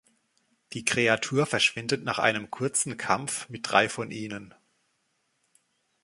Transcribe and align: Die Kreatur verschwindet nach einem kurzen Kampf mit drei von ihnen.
Die 0.73 0.83
Kreatur 0.83 1.45
verschwindet 1.45 2.03
nach 2.03 2.17
einem 2.17 2.49
kurzen 2.49 2.97
Kampf 2.97 3.47
mit 3.49 3.69
drei 3.71 3.87
von 3.87 4.09
ihnen. 4.09 4.51